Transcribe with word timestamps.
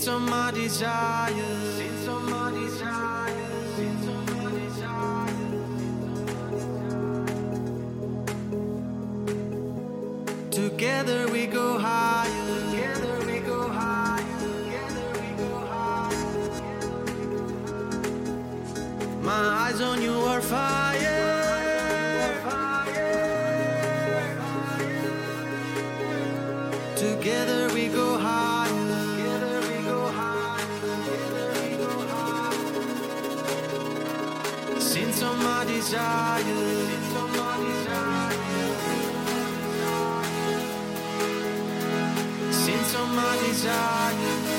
into 0.00 0.18
my 0.18 0.50
desire 0.50 1.49
Since 34.92 35.22
all 35.22 35.36
my 35.36 35.64
desire. 35.66 36.42
Since 36.42 37.16
all 37.16 37.28
my 37.28 37.56
desire. 37.62 38.38
Since 42.50 42.96
all 42.96 43.06
my 43.06 43.36
desire. 43.46 44.49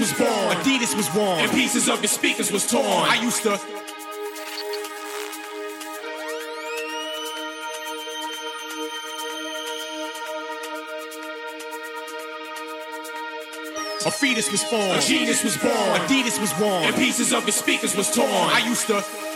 Was 0.00 0.12
born, 0.12 0.28
Adidas 0.28 0.96
was 0.96 1.12
worn, 1.14 1.40
and 1.40 1.50
pieces 1.50 1.88
of 1.88 2.00
his 2.00 2.10
speakers 2.10 2.52
was 2.52 2.66
torn. 2.70 2.84
I 2.84 3.20
used 3.20 3.42
to. 3.42 3.54
A 14.06 14.10
fetus 14.10 14.50
was 14.52 14.64
born. 14.64 14.82
a 14.82 15.00
genius 15.00 15.42
was 15.42 15.56
born, 15.56 15.72
Adidas 15.72 16.40
was 16.40 16.56
worn, 16.60 16.84
and 16.84 16.94
pieces 16.94 17.32
of 17.32 17.44
his 17.44 17.56
speakers 17.56 17.96
was 17.96 18.10
torn. 18.14 18.28
I 18.28 18.62
used 18.66 18.86
to. 18.86 19.27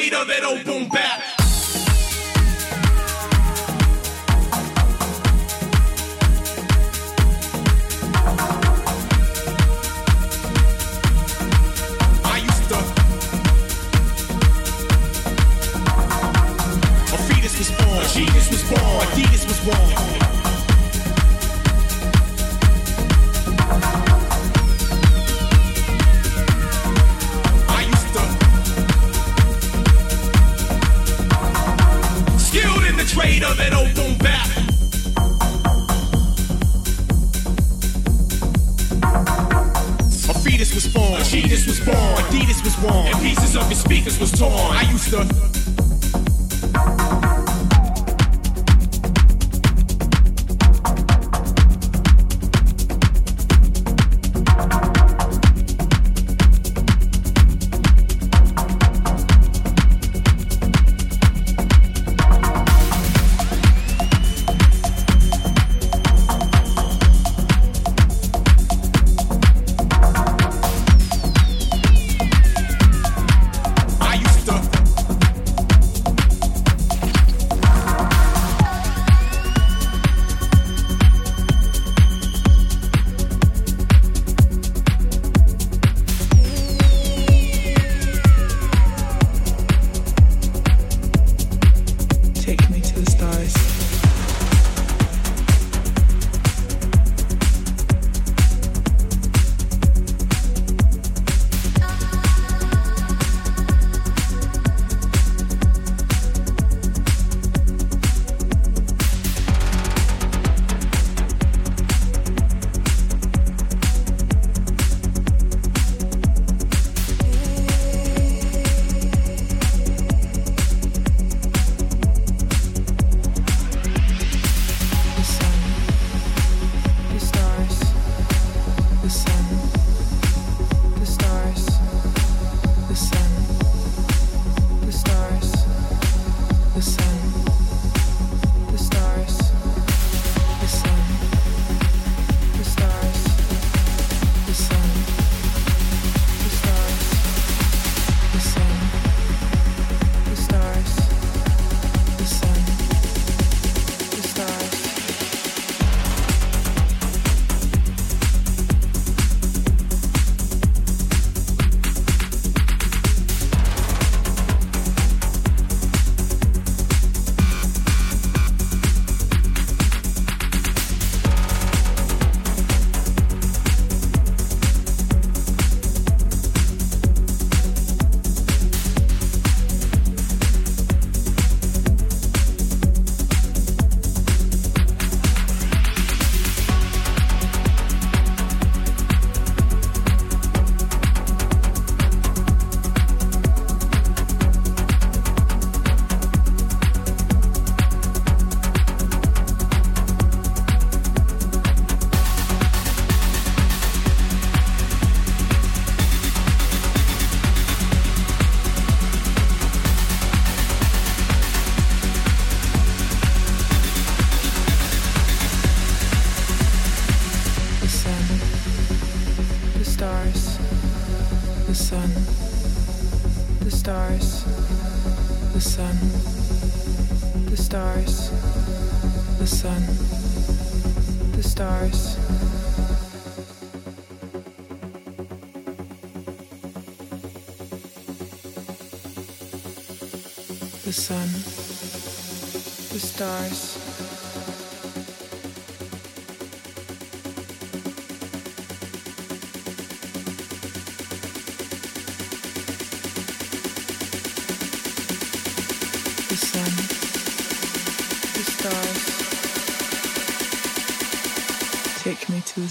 Of 0.00 0.28
that 0.28 0.64
boom 0.64 0.88
bap. 0.88 1.39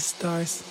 Stars. 0.00 0.69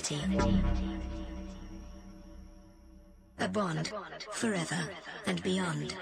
Eternity. 0.00 0.62
A 3.38 3.48
bond 3.48 3.92
forever 4.32 4.82
and 5.26 5.42
beyond. 5.42 5.94